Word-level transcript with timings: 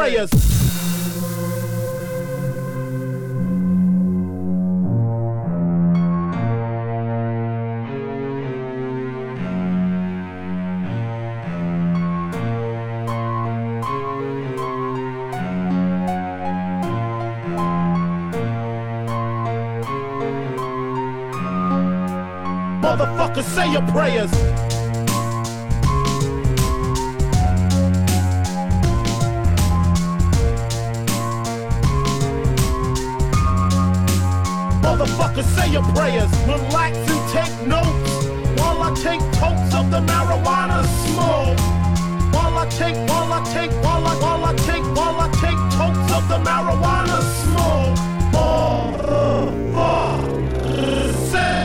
prayers. 0.00 0.30
Motherfucker, 22.80 23.42
say 23.42 23.70
your 23.70 23.86
prayers. 23.88 24.69
Motherfucker, 35.10 35.42
say 35.56 35.72
your 35.72 35.82
prayers. 35.94 36.30
Relax 36.46 36.96
and 36.96 37.30
take 37.30 37.66
notes 37.66 38.26
while 38.60 38.82
I 38.82 38.94
take 38.94 39.20
totes 39.38 39.74
of 39.74 39.90
the 39.90 40.00
marijuana 40.00 40.84
smoke. 41.04 41.58
While 42.32 42.58
I 42.58 42.66
take, 42.70 42.94
while 43.08 43.32
I 43.32 43.42
take, 43.52 43.72
while 43.82 44.06
I, 44.06 44.14
while 44.16 44.44
I 44.44 44.54
take, 44.54 44.84
while 44.94 45.20
I 45.20 45.28
take 45.42 45.58
totes 45.76 46.12
of 46.12 46.28
the 46.28 46.38
marijuana 46.38 47.20
smoke. 47.42 47.98
Motherfucker, 49.72 51.14
say. 51.30 51.56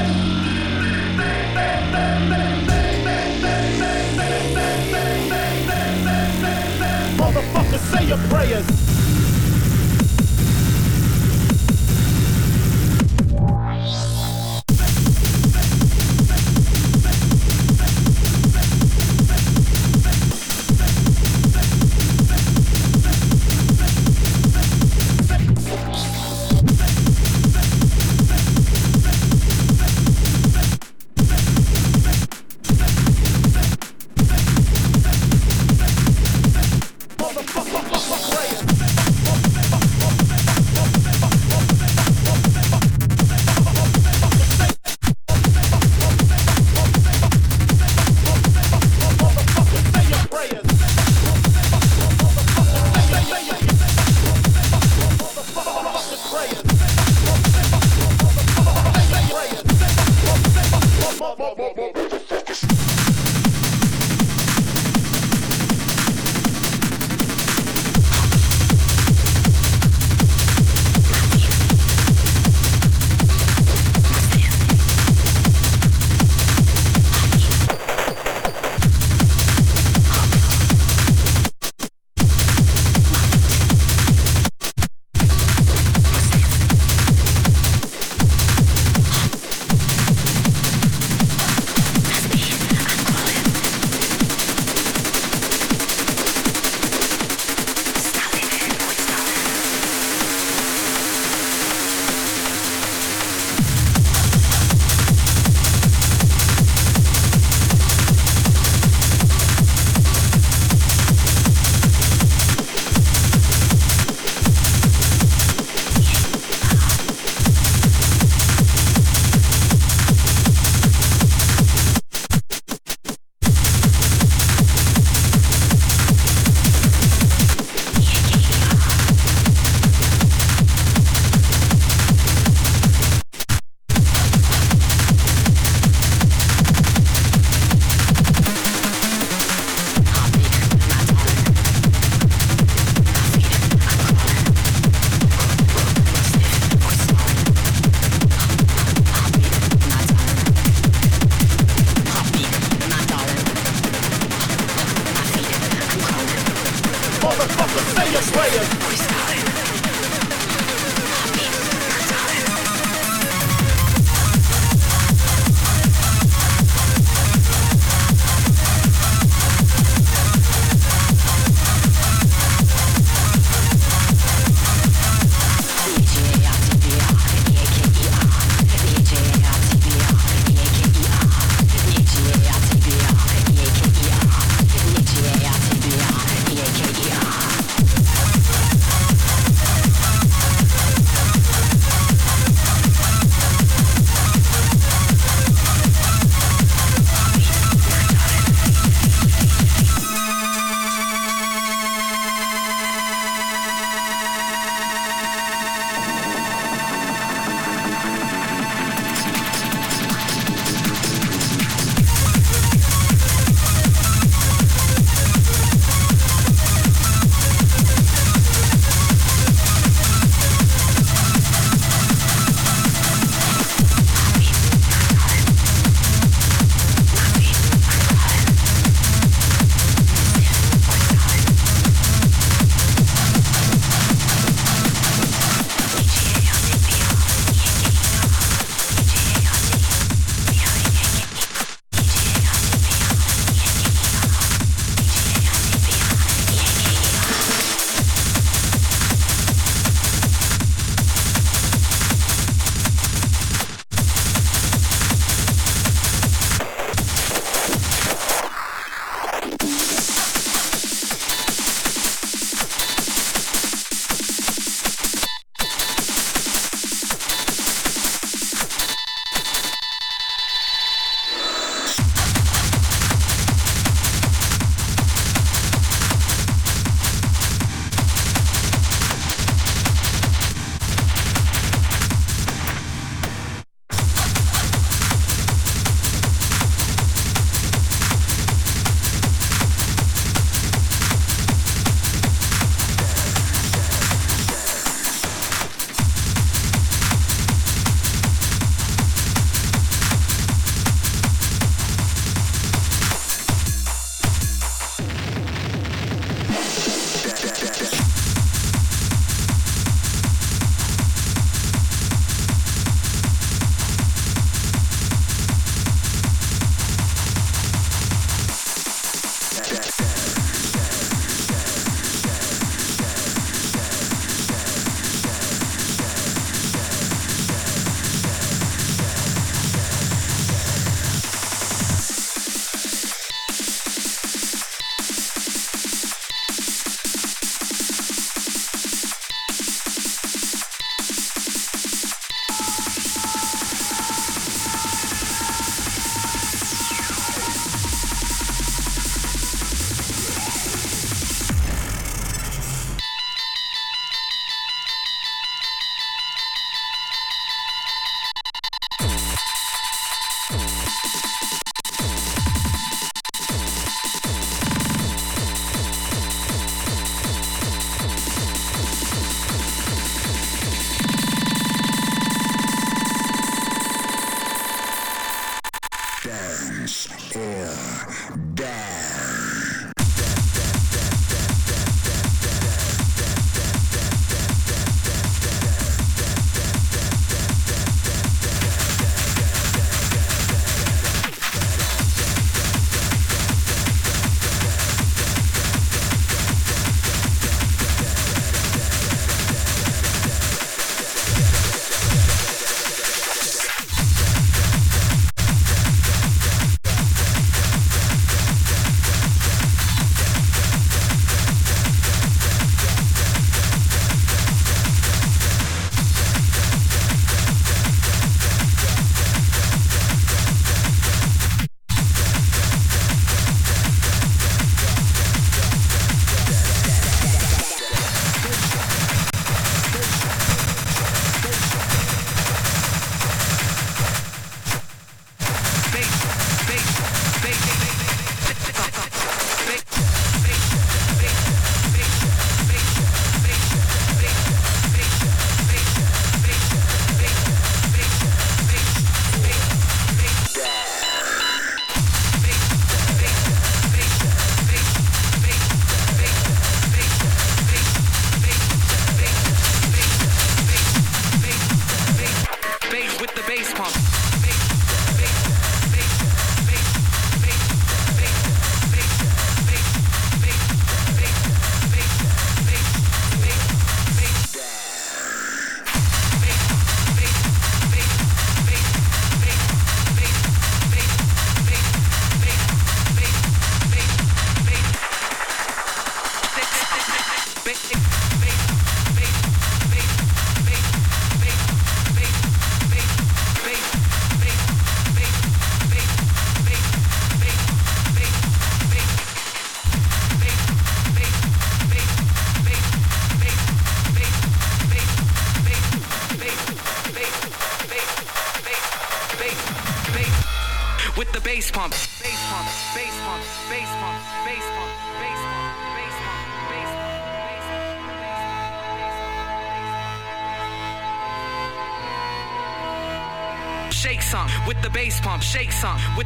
Motherfucker, 7.18 7.80
say 7.92 8.06
your 8.08 8.18
prayers. 8.30 8.75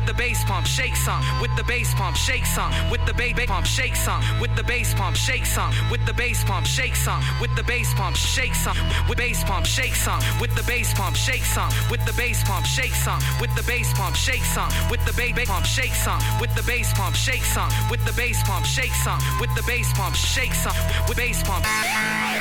The 0.09 0.13
bass 0.15 0.43
pump, 0.45 0.65
shake 0.65 0.95
some 0.95 1.21
with 1.39 1.55
the 1.55 1.63
bass 1.65 1.93
pump, 1.93 2.15
shake 2.15 2.45
some 2.45 2.73
with 2.89 3.05
the 3.05 3.13
bass 3.13 3.45
pump, 3.45 3.63
shake 3.63 3.95
some 3.95 4.23
with 4.41 4.55
the 4.55 4.63
bass 4.63 4.91
pump, 4.95 5.15
shake 5.15 5.45
some 5.45 5.71
with 5.91 6.03
the 6.07 6.13
bass 6.13 6.43
pump, 6.45 6.65
shake 6.65 6.95
some 6.95 7.21
with 7.39 7.55
the 7.55 7.61
bass 7.61 7.93
pump, 7.93 8.15
shake 8.15 8.55
some 8.55 8.75
with 9.07 9.19
bass 9.19 9.43
pump, 9.43 9.67
shake 9.67 9.93
some 9.93 10.19
with 10.41 10.55
the 10.55 10.63
bass 10.63 10.91
pump, 10.95 11.15
shake 11.15 11.43
some 11.43 11.69
with 11.91 12.03
the 12.07 12.13
bass 12.13 12.43
pump, 12.43 12.65
shake 12.65 12.95
some 12.95 13.19
with 13.39 13.53
the 13.55 13.63
bass 13.63 13.93
pump, 13.93 14.15
shake 14.15 14.41
some 14.41 14.71
with 14.89 15.05
the 15.05 15.13
bass 15.13 15.43
pump, 15.43 15.65
shake 15.65 15.93
some 15.93 16.19
with 16.41 16.55
the 16.55 16.63
bass 16.63 16.91
pump, 16.93 17.15
shake 17.15 17.45
some 17.45 17.69
with 17.91 18.03
the 18.05 18.13
bass 18.13 18.41
pump, 18.43 18.65
shake 18.65 18.95
some 19.05 19.19
with 19.39 19.53
the 19.53 19.63
bass 19.67 19.93
pump, 19.93 20.15
shake 20.15 20.53
some 20.53 20.75
with 21.07 21.17
bass 21.17 21.43
pump. 21.43 22.38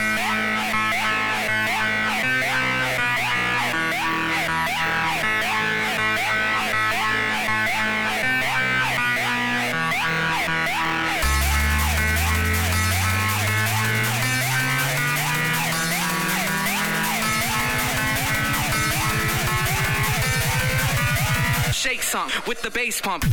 Shake 21.79 22.03
some 22.03 22.29
with 22.49 22.61
the 22.63 22.73
bass 22.73 23.01
pump. 23.01 23.25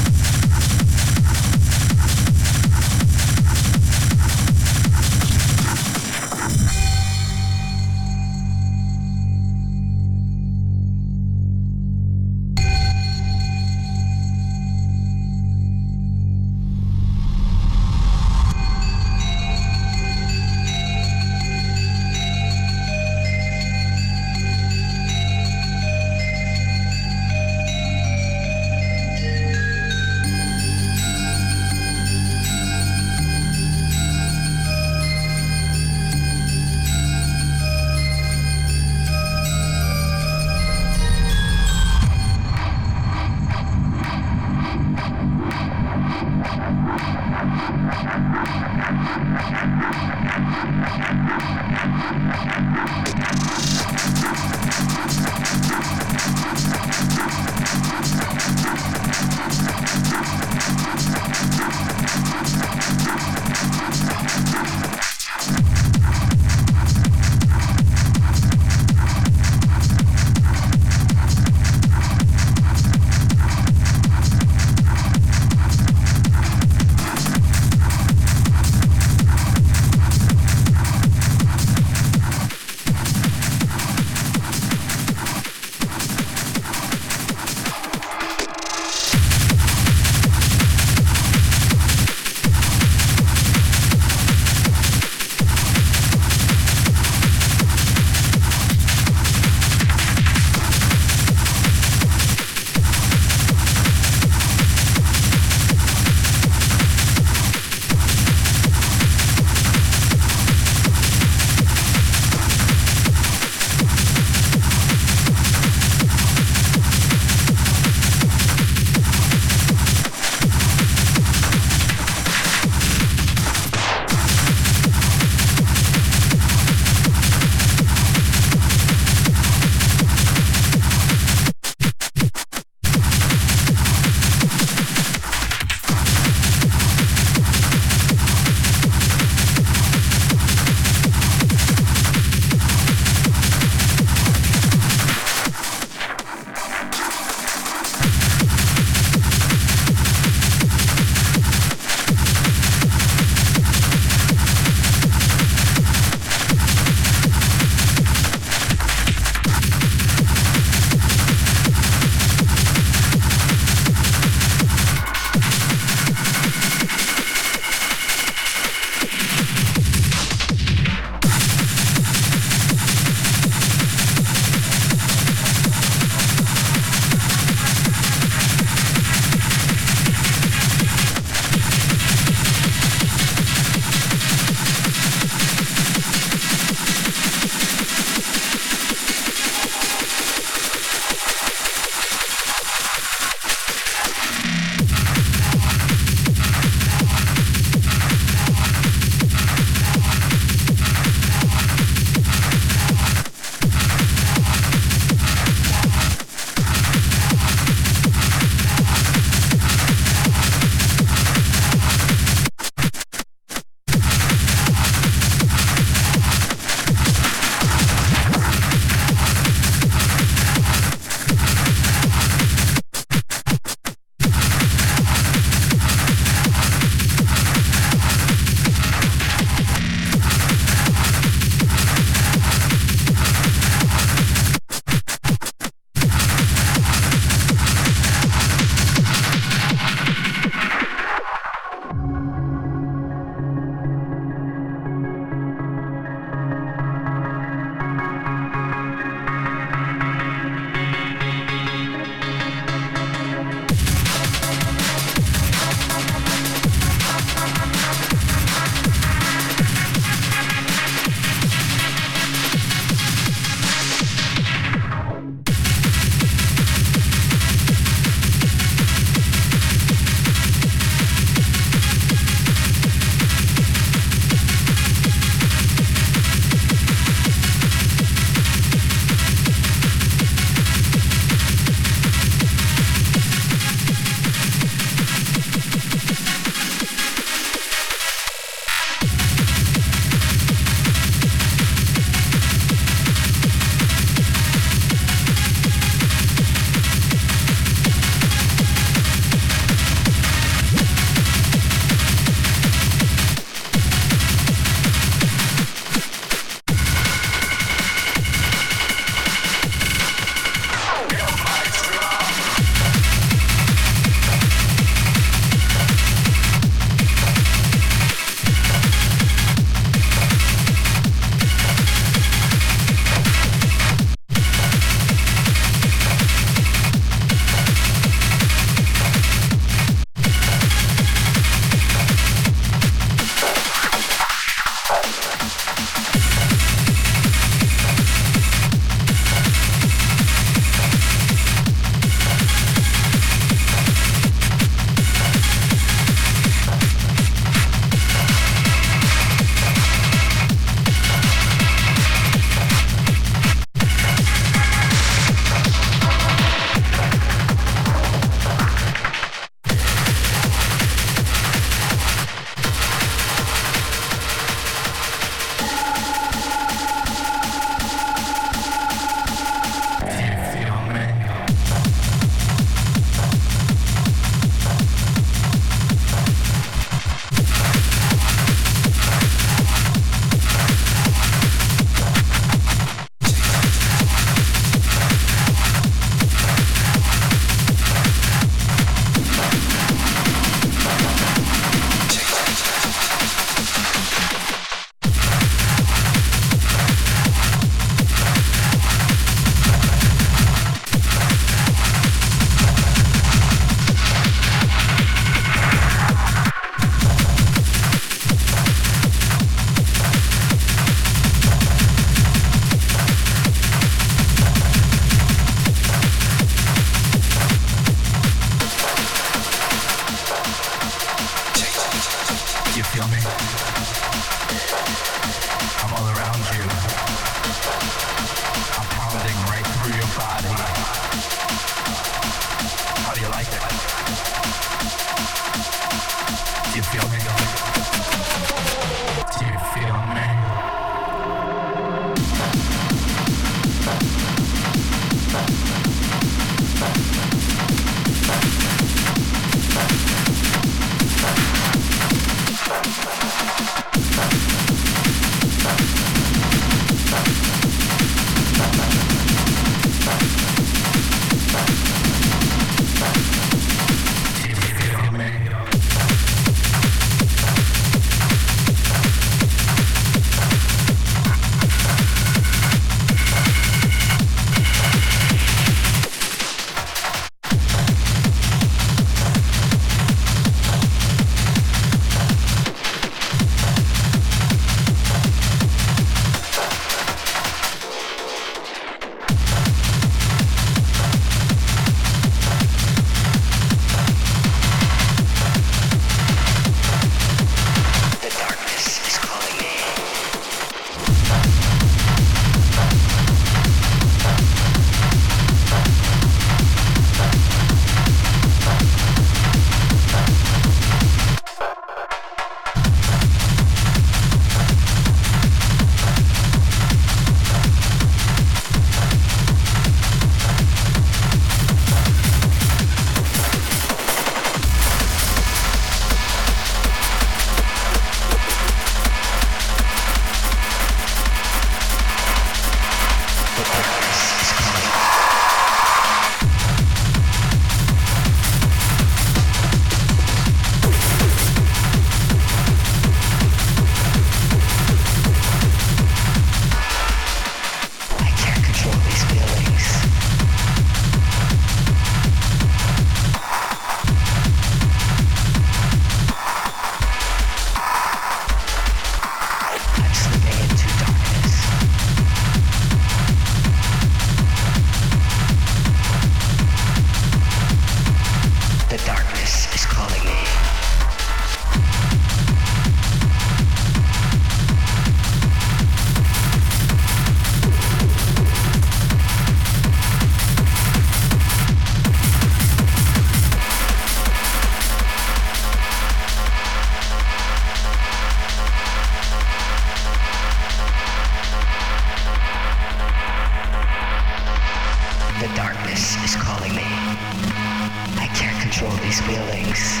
control 598.80 599.04
these 599.04 599.20
feelings. 599.20 600.00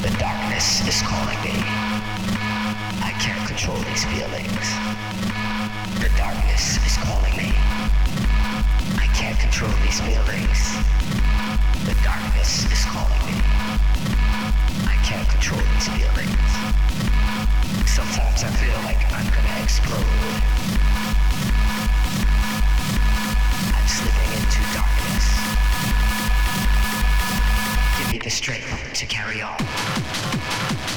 The 0.00 0.08
darkness 0.18 0.80
is 0.88 1.02
calling 1.02 1.36
me. 1.44 1.60
I 3.04 3.12
can't 3.20 3.46
control 3.46 3.76
these 3.84 4.04
feelings. 4.08 4.66
The 6.00 6.08
darkness 6.16 6.80
is 6.88 6.96
calling 6.96 7.36
me. 7.36 7.52
I 8.96 9.06
can't 9.12 9.38
control 9.38 9.68
these 9.84 10.00
feelings. 10.00 10.58
The 11.84 11.92
darkness 12.00 12.64
is 12.72 12.82
calling 12.88 13.22
me. 13.28 13.36
I 14.88 14.96
can't 15.04 15.28
control 15.28 15.60
these 15.76 15.88
feelings. 15.92 16.48
Sometimes 17.84 18.40
I 18.40 18.50
feel 18.56 18.80
like 18.88 19.04
I'm 19.12 19.28
gonna 19.36 19.60
explode. 19.60 20.40
I'm 23.68 23.86
slipping 23.86 24.32
into 24.32 24.64
darkness. 24.72 25.75
The 28.26 28.30
strength 28.30 28.92
to 28.94 29.06
carry 29.06 29.40
on. 29.40 30.95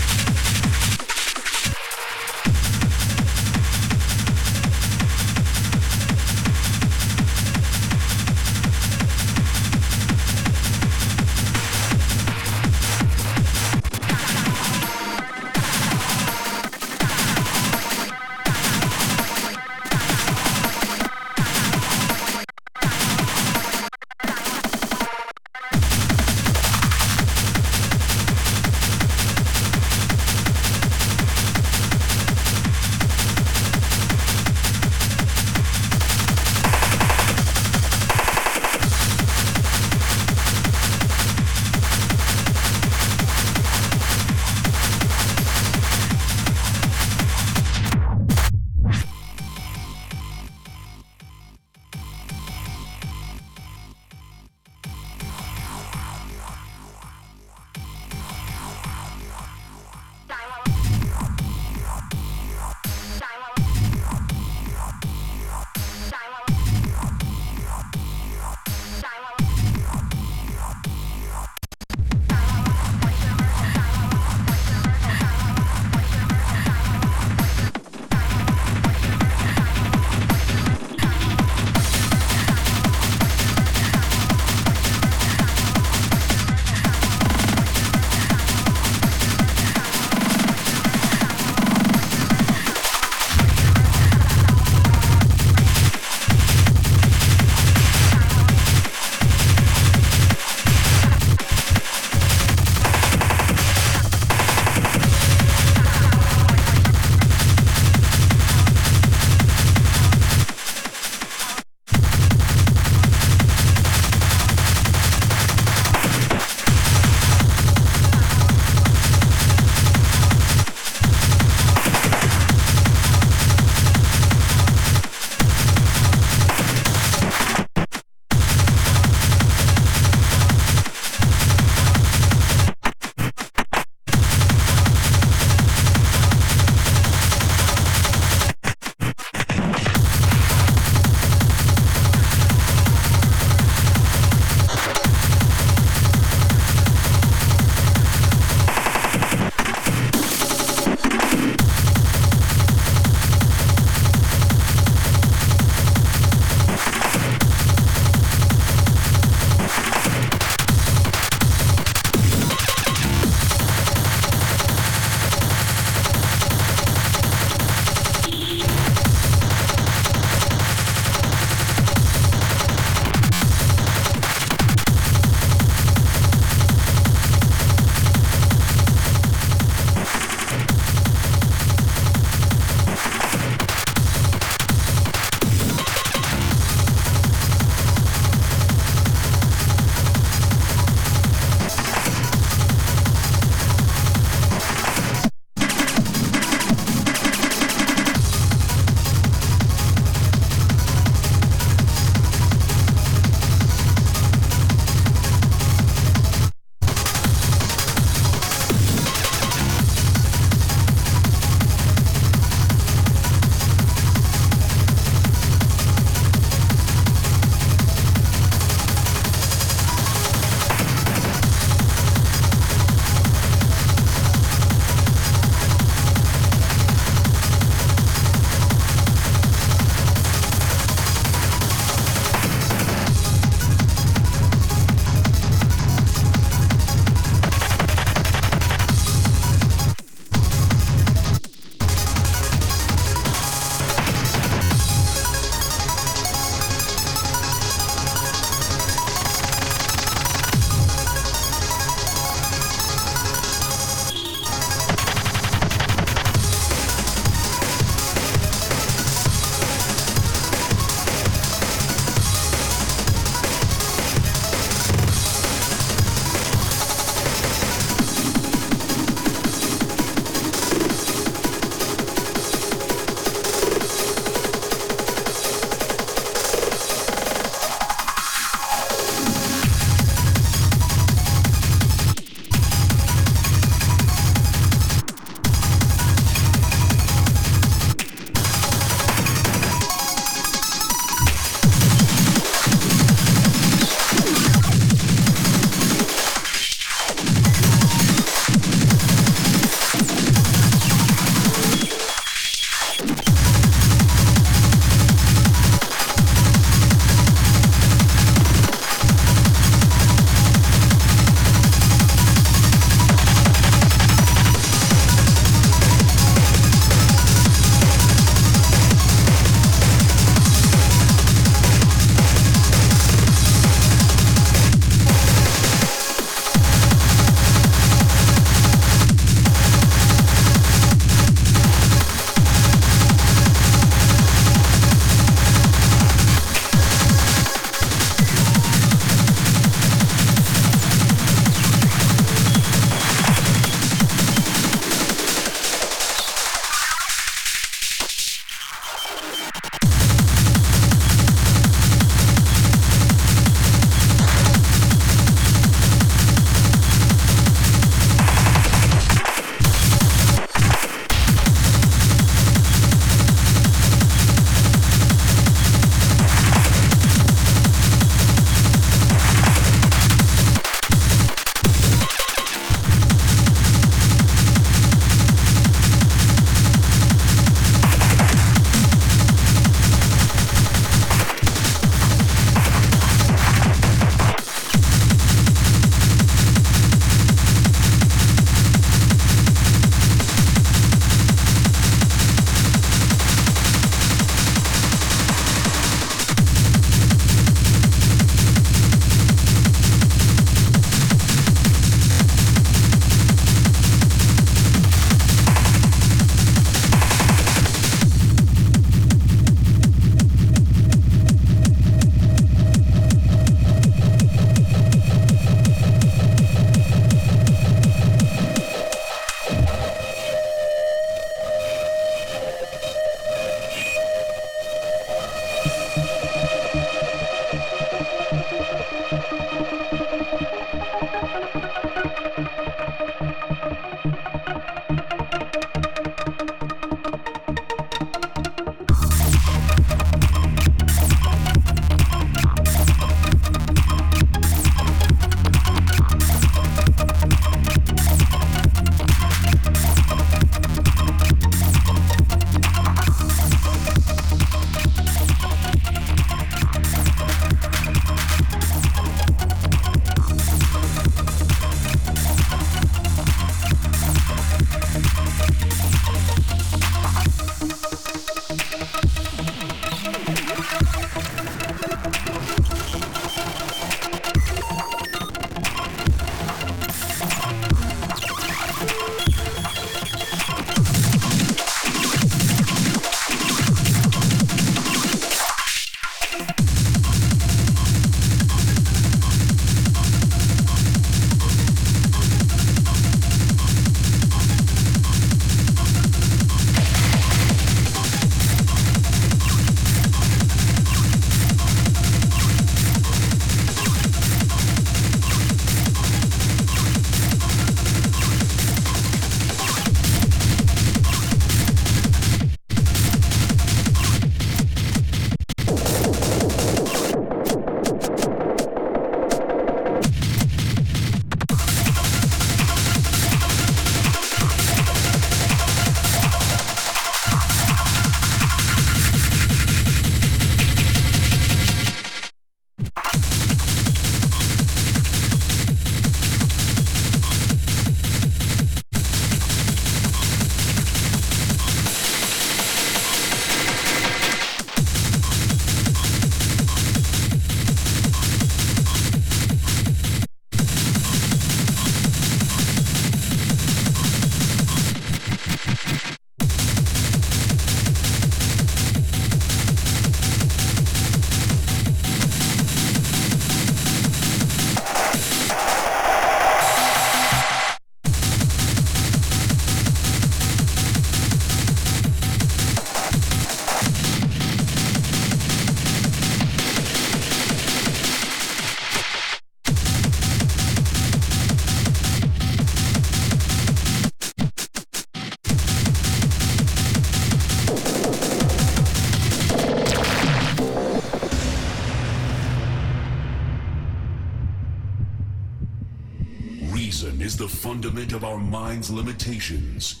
Fundament 597.74 598.12
of 598.12 598.22
our 598.22 598.38
mind's 598.38 598.88
limitations. 598.88 600.00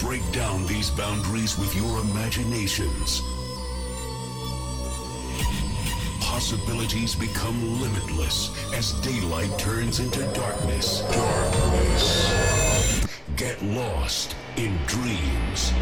Break 0.00 0.22
down 0.32 0.66
these 0.66 0.90
boundaries 0.90 1.56
with 1.56 1.72
your 1.76 2.00
imaginations. 2.00 3.22
Possibilities 6.20 7.14
become 7.14 7.80
limitless 7.80 8.50
as 8.74 8.92
daylight 9.02 9.56
turns 9.56 10.00
into 10.00 10.20
darkness. 10.32 11.02
Darkness. 11.12 13.06
Get 13.36 13.62
lost 13.62 14.34
in 14.56 14.76
dreams. 14.88 15.72